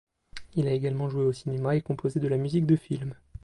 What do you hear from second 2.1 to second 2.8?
de la musique de